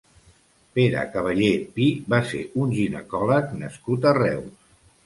Pere 0.77 1.03
Cavallé 1.17 1.51
Pi 1.75 1.91
va 2.15 2.23
ser 2.33 2.43
un 2.65 2.75
ginecòleg 2.81 3.57
nascut 3.63 4.11
a 4.15 4.21
Reus. 4.23 4.61